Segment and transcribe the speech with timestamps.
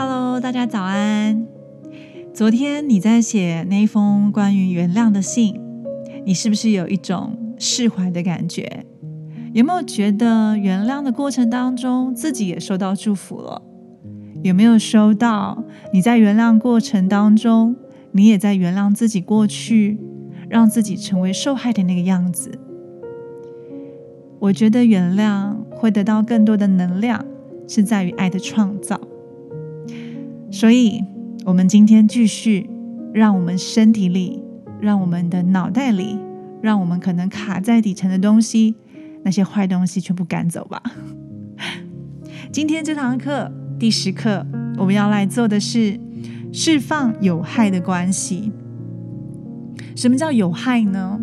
[0.00, 1.44] Hello，大家早安。
[2.32, 5.60] 昨天你在写那封关于原谅的信，
[6.24, 8.86] 你是不是有一种释怀的感觉？
[9.52, 13.60] 有没有觉得原谅的过程当中，自己也受到祝福了？
[14.44, 17.74] 有没有收到你在原谅过程当中，
[18.12, 19.98] 你也在原谅自己过去，
[20.48, 22.52] 让自己成为受害的那个样子？
[24.38, 27.26] 我觉得原谅会得到更多的能量，
[27.66, 29.00] 是在于爱的创造。
[30.50, 31.04] 所以，
[31.44, 32.68] 我们今天继续，
[33.12, 34.42] 让我们身体里，
[34.80, 36.18] 让我们的脑袋里，
[36.62, 38.74] 让我们可能卡在底层的东西，
[39.22, 40.82] 那些坏东西全部赶走吧。
[42.50, 44.46] 今天这堂课第十课，
[44.78, 46.00] 我们要来做的是
[46.50, 48.50] 释放有害的关系。
[49.94, 51.20] 什么叫有害呢？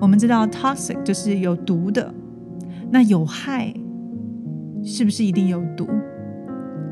[0.00, 2.14] 我们知道 toxic 就是有毒的，
[2.92, 3.74] 那有害
[4.84, 5.88] 是不是一定有毒？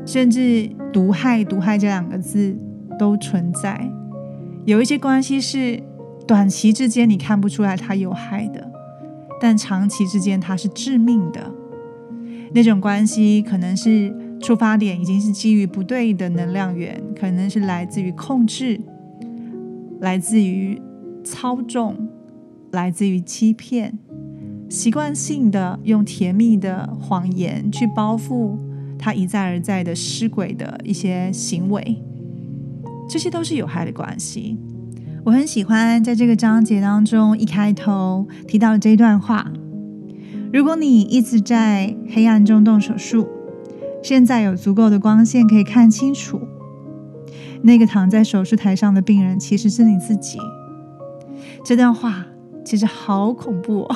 [0.07, 2.57] 甚至毒害、毒害这两个字
[2.97, 3.91] 都存在。
[4.65, 5.83] 有一些关系是
[6.25, 8.71] 短期之间你看不出来它有害的，
[9.41, 11.51] 但长期之间它是致命的。
[12.53, 18.79] 那种关系可能是出发点已经是基于不对的能量源，可能是来自于控制，
[19.99, 20.81] 来自于
[21.25, 22.07] 操纵，
[22.71, 23.99] 来自于欺骗，
[24.69, 28.57] 习惯性的用甜蜜的谎言去包覆。
[28.97, 32.01] 他一再而再的失轨的一些行为，
[33.09, 34.57] 这些都是有害的关系。
[35.23, 39.51] 我很喜欢在这个章节当中一开头提到的这一段话：
[40.53, 43.27] 如果你一直在黑暗中动手术，
[44.01, 46.39] 现在有足够的光线可以看清楚，
[47.61, 50.37] 那个躺在手术台上的病人其实是你自己。
[51.65, 52.25] 这段话
[52.63, 53.95] 其实好恐怖哦！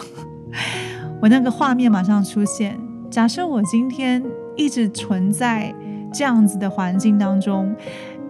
[1.22, 2.78] 我那个画面马上出现。
[3.10, 4.22] 假设我今天。
[4.56, 5.74] 一直存在
[6.14, 7.76] 这样子的环境当中，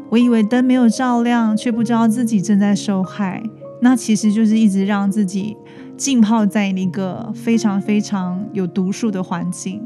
[0.09, 3.41] 我以为灯没有照亮，却不知道自己正在受害。
[3.81, 5.57] 那其实就是一直让自己
[5.97, 9.81] 浸泡在一个非常非常有毒素的环境。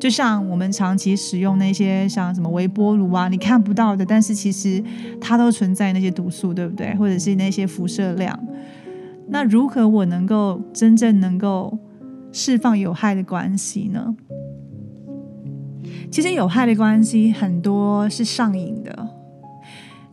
[0.00, 4.82] 就像我们长期使用那些像什么微波炉啊，你看不到的，但是其实
[5.20, 6.92] 它都存在那些毒素，对不对？
[6.96, 8.36] 或者是那些辐射量。
[9.28, 11.78] 那如何我能够真正能够
[12.32, 14.14] 释放有害的关系呢？
[16.12, 19.08] 其实有害的关系很多是上瘾的，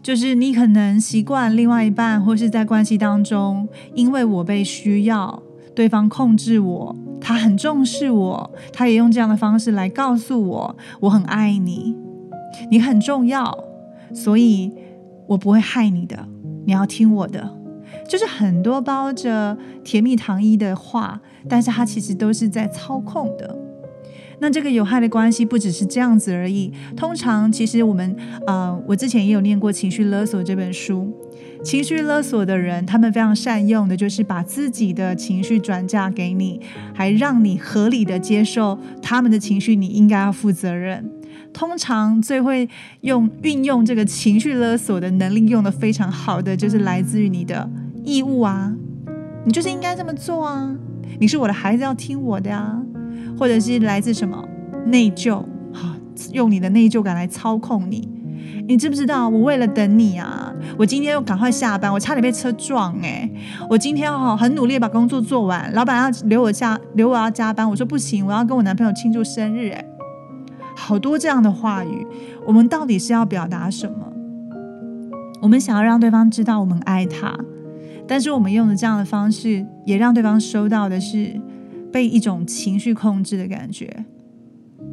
[0.01, 5.43] 就是你可能习惯另外一半，或是在关系当中，因为我被需要，
[5.75, 11.93] 对方控制我，他很重视我，他也用这样的方式来告诉我，我很爱你，
[12.71, 13.65] 你很重要，
[14.13, 14.71] 所以
[15.27, 16.17] 我不会害你的，
[16.65, 17.57] 你要听我的，
[18.07, 23.53] 就是很多包着甜蜜糖衣的话，但是它其实都是在操控的。
[24.39, 26.72] 那这个有害的关系不只是这样子而已。
[26.95, 28.16] 通常，其实我们，
[28.47, 31.11] 呃，我之前也有念过《情绪勒索》这本书。
[31.61, 36.61] 情绪勒索的人，他们非常善用的就是把自己的情绪转嫁给你，
[36.94, 41.11] 还让你合理的接受他们的情绪，你应该要负责任。
[41.51, 42.69] 通常最会
[43.01, 47.69] 用运用这个情绪勒索的能力用的非常好的，就是来自于你的
[48.06, 48.73] 义务啊，
[49.44, 50.73] 你就是应该这么做啊，
[51.19, 52.81] 你是我的孩子，要听我的呀。
[53.39, 54.44] 或者是来自什么
[54.88, 55.38] 内疚？
[55.73, 55.95] 哈，
[56.33, 58.07] 用你的内疚感来操控你。
[58.67, 59.27] 你知不知道？
[59.27, 63.27] 我为了等你啊，我今天又赶快下班，我差点被车撞哎！
[63.67, 69.83] 我今天哈很努力把工作做完，老板要留我下，留我要加班，我说不行，我要跟我男朋友庆祝生日哎！
[70.75, 72.06] 好多这样的话语，
[72.45, 74.13] 我们到底是要表达什么？
[75.41, 77.35] 我们想要让对方知道我们爱他，
[78.07, 81.41] 但是我们用的这样的方式，也让对方收到的是。
[81.91, 84.05] 被一种情绪控制的感觉，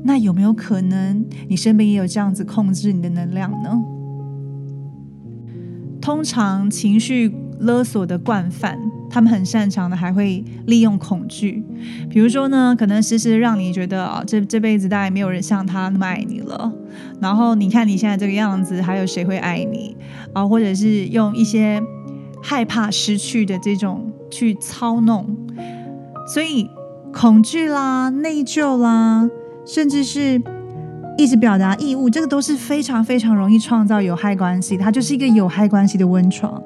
[0.04, 3.82] 那有没有可能你身边也有这样子控制你的能量呢？
[6.00, 8.78] 通常情绪勒索的惯犯，
[9.10, 11.64] 他们很擅长的还会利用恐惧，
[12.08, 16.72] 比如说呢，可能时时让你觉得啊，这这辈子大概没有人像他那么爱你了，
[17.20, 19.96] 然后你看你现在这个样子，还有谁会爱你
[20.32, 20.46] 啊？
[20.46, 21.82] 或者是用一些
[22.40, 25.36] 害怕失去的这种去操弄，
[26.32, 26.70] 所以。
[27.18, 29.26] 恐惧啦、内疚啦，
[29.64, 30.40] 甚至是
[31.16, 34.76] 一直表达义务，这个都是非常非常容易创造有害关系。
[34.76, 36.62] 它就是一个有害关系的温床。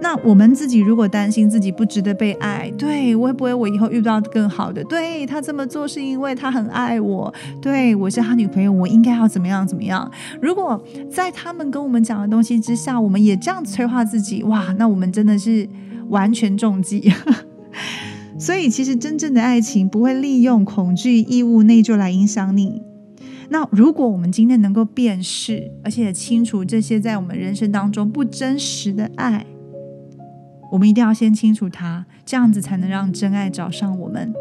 [0.00, 4.84] 那我们自己如果担心自己不值得被爱，对会不会我以后遇到更好的？
[4.84, 10.08] 对他这么做是因为他很爱我，对我是他女朋友，我应该要怎么样怎么样？
[10.40, 10.80] 如果
[11.10, 15.68] 在他们跟我们讲的东西之下，我们也这样催化自己，哇，那我们真的是
[16.10, 17.12] 完全中计。
[18.38, 22.82] 所以，其实真正的爱情不会利用恐惧、义务、内疚来影响你。
[23.50, 29.46] 那如果我们今天能够辨识，而且清楚这些在我们人生当中不真实的爱，
[30.72, 34.32] 我们一定要先清楚它，这样子才能让真爱找上我们。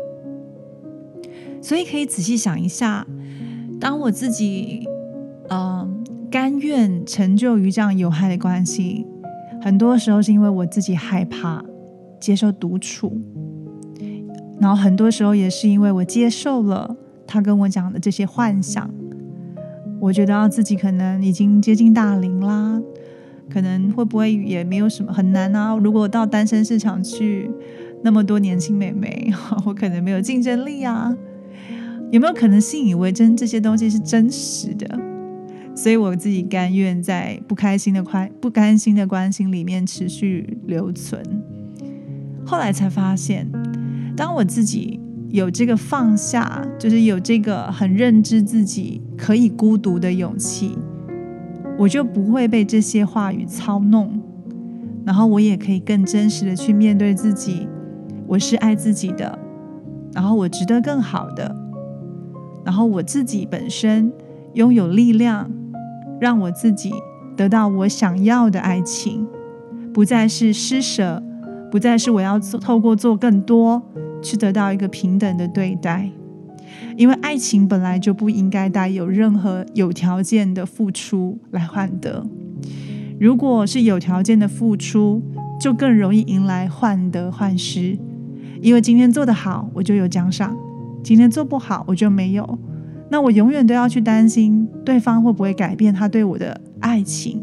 [1.61, 3.05] 所以可以仔细想一下，
[3.79, 4.87] 当我自己，
[5.49, 9.05] 嗯，甘愿成就于这样有害的关系，
[9.61, 11.63] 很多时候是因为我自己害怕
[12.19, 13.21] 接受独处，
[14.59, 16.95] 然后很多时候也是因为我接受了
[17.27, 18.89] 他跟我讲的这些幻想，
[19.99, 22.81] 我觉得自己可能已经接近大龄啦，
[23.49, 25.75] 可能会不会也没有什么很难啊？
[25.75, 27.49] 如果到单身市场去，
[28.03, 29.31] 那么多年轻美眉，
[29.65, 31.15] 我可能没有竞争力啊。
[32.11, 33.35] 有没有可能信以为真？
[33.35, 34.99] 这些东西是真实的，
[35.75, 41.23] 所以我自己甘愿在不开心的关不甘心的关心里面持续留存。
[42.45, 43.49] 后来才发现，
[44.15, 44.99] 当我自己
[45.29, 50.77] 有这个放下，就是有这个很认知自己可以孤独的勇气，
[51.77, 54.21] 我就不会被这些话语操弄，
[55.03, 57.67] 然后我也可以更真实的去面对自己。
[58.27, 59.37] 我是爱自己的，
[60.13, 61.55] 然后我值得更好的。
[62.63, 64.11] 然后我自己本身
[64.53, 65.51] 拥有力量，
[66.19, 66.93] 让我自己
[67.35, 69.27] 得到我想要的爱情，
[69.93, 71.21] 不再是施舍，
[71.69, 73.83] 不再是我要做透过做更多
[74.23, 76.09] 去得到一个平等的对待。
[76.97, 82.25] 因为爱情本来就不应该带有任何有条件的付出来换得。
[83.19, 85.21] 如果是有条件的付出，
[85.59, 87.97] 就更容易迎来患得患失。
[88.61, 90.57] 因为今天做得好，我就有奖赏。
[91.03, 92.57] 今天做不好，我就没有。
[93.09, 97.41] 那我永远都要去担心对方会不会改变他对我的爱情，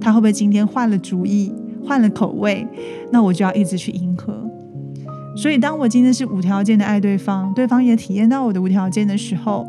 [0.00, 1.52] 他会不会今天换了主意、
[1.84, 2.66] 换了口味？
[3.10, 4.47] 那我就要一直去迎合。
[5.40, 9.64] 所以，当我今天是无条件的爱对方，对方也体验到我的无条件的时候，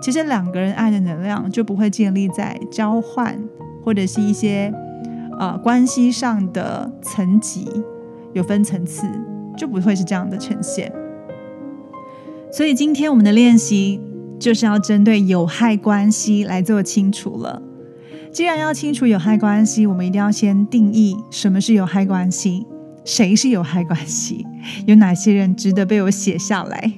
[0.00, 3.36] 其实两个人爱的能量就不会建立在交换
[3.84, 4.72] 或者是一些
[5.40, 7.66] 呃关系上的层级，
[8.32, 9.08] 有分层次，
[9.56, 10.92] 就不会是这样的呈现。
[12.52, 14.00] 所以今天我们的练习
[14.38, 17.60] 就是要针对有害关系来做清楚了。
[18.30, 22.64] 既然要清楚有害关系，我们一定要先定义什么是有害关系，
[23.08, 24.46] 谁是有害关系，
[24.86, 26.92] 有哪些人值得被我写下来。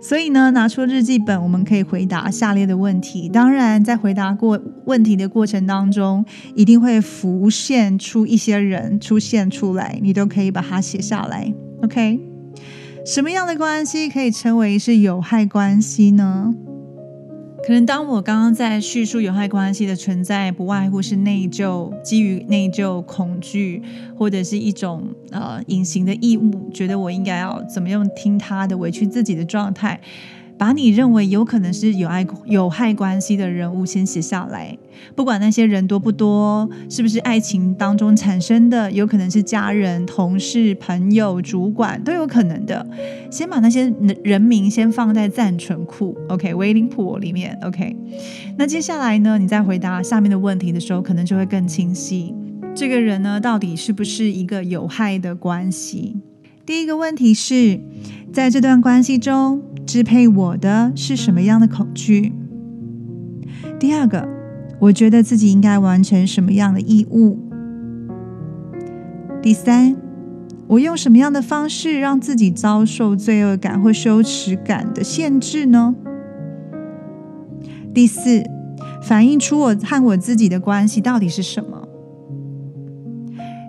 [0.00, 3.28] 所以呢，拿出日记本，我们可以回答下列的问题。
[3.28, 6.24] 当然，在回答过问题的过程当中，
[6.54, 11.52] 一定会浮现出一些人出现出来，你都可以把它写下来。
[11.82, 12.18] OK。
[13.04, 16.54] 什么样的关系可以称为是有害关系呢？
[17.66, 23.82] 可能当我刚刚在叙述有害关系的存在，不外乎是内疚，基于内疚、恐惧，
[24.18, 30.00] 或者是一种呃隐形的义务，觉得我应该要怎么样听他的，委屈自己的状态。
[30.60, 34.76] 把你认为有可能是有爱有害关系的人物先写下来，
[35.16, 42.86] 不管那些人多不多，是不是爱情当中产生的，有可能是家人、同事、朋友、主管都有可能的。
[43.30, 43.90] 先把那些
[44.22, 47.96] 人名先放在暂存库，OK，waiting pool 里面，OK。
[48.58, 52.34] 那接下来呢，你在回答下面的问题的时候，可能就会更清晰。
[52.74, 56.18] 这个人呢，到底是不是一个有害的关系？
[56.66, 57.80] 第一个问题是
[58.30, 59.62] 在这段关系中。
[59.86, 62.32] 支配我的是什么样的恐惧？
[63.78, 64.28] 第二个，
[64.78, 67.38] 我觉得自己应该完成什么样的义务？
[69.42, 69.96] 第三，
[70.68, 75.94] 我用什么样的方式让自己遭受罪恶感或羞耻感的限制呢？
[77.92, 78.44] 第四，
[79.02, 81.88] 反映出我和我自己的关系到底是什么？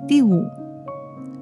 [0.07, 0.43] 第五，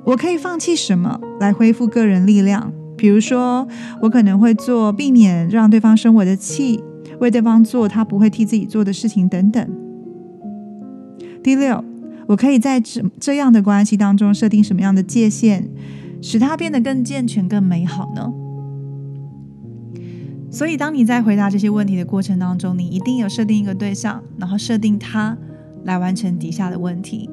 [0.06, 2.72] 我可以放弃什么来恢复个人力量？
[3.00, 3.66] 比如说，
[4.02, 6.84] 我可能会做避免让对方生我的气，
[7.22, 9.70] 为对方做他不会替自己做的事情等等。
[11.42, 11.82] 第六，
[12.28, 15.64] 我可以在这这样的关系当中设定什么样的界限，
[16.22, 18.34] 使它变得更健全、更美好呢？
[20.52, 25.38] 所以，当你在回答这些问题的过程当中，你一定有设定一个对象，然后设定他
[25.86, 27.30] 来完成底下的问题。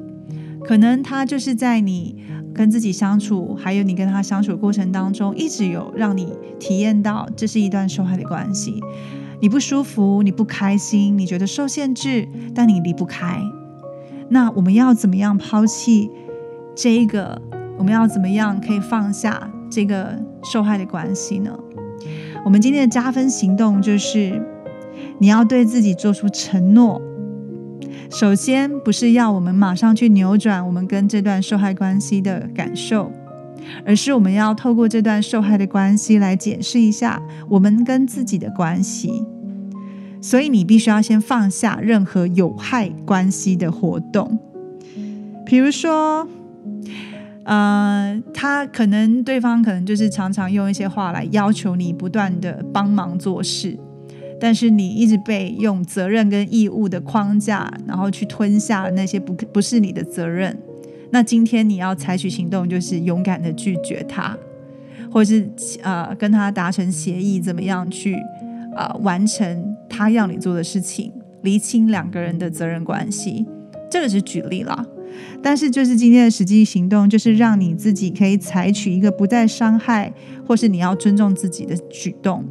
[0.67, 2.15] 可能他就是在你。
[2.53, 8.81] 跟自己相处，还有你跟他相处的过程当中，一直有让你体验到这是一段受害的关系。
[9.39, 13.39] 你不舒服，你不开心，你觉得受限制，但你离不开。
[14.29, 16.09] 那我们要怎么样抛弃
[16.75, 17.39] 这一个？
[17.77, 20.17] 我们要怎么样可以放下这个
[20.51, 21.55] 受害的关系呢？
[22.43, 24.41] 我们今天的加分行动就是，
[25.19, 26.99] 你要对自己做出承诺。
[28.09, 33.11] 首先，不是要我们马上去扭转我们跟这段受害关系的感受，
[33.85, 39.23] 而是我们要透过这段受害的关系来检视一下我们跟自己的关系。
[40.19, 44.39] 所以你必须要先放下任何有害关系的活动，
[45.45, 46.27] 比如说，
[47.43, 53.77] 呃，他可能对方可能就是常常用一些话来要求你不断的帮忙做事，
[54.39, 60.57] 但是你一直被用责任跟义务的框架，然后去吞下那些不不是你的责任。
[61.11, 64.37] 那今天你要采取行动，就是勇敢的拒绝他，
[65.11, 65.49] 或者是
[65.81, 68.17] 呃跟他达成协议，怎么样去。
[68.75, 73.43] 呃，完成他要你做的事情，厘清两个人的责任关系，
[73.89, 74.85] 这个是举例啦。
[75.41, 80.13] 但是，就是今天的实际行动，就是让你自己可以采取一个不再伤害，
[80.45, 82.45] 或是你要尊重自己的举动。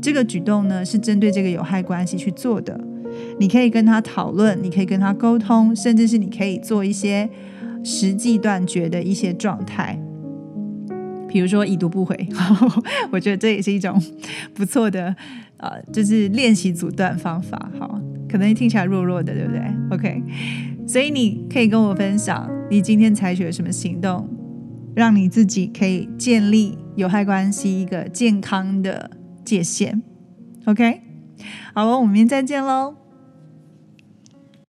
[0.00, 2.78] 这个举动呢，是针对这个有害关系去做的。
[3.38, 7.28] 你可以跟他讨论，你可以跟他沟通，甚至是你可以做一些
[7.84, 9.98] 实际断绝的一些状态。
[11.28, 12.16] 比如说已读不回，
[13.12, 14.00] 我觉得这也是一种
[14.52, 15.14] 不错的，
[15.58, 17.70] 呃，就是练习阻断方法。
[17.78, 20.22] 好，可能听起来弱弱的，对不对？OK，
[20.86, 24.28] 所以你可以跟我分享你今天采取了什么行动，
[24.94, 29.10] 让你自己可以建立有害关系一个健康的
[29.44, 30.02] 界限。
[30.66, 31.02] OK，
[31.74, 32.94] 好了，我们明天再见喽。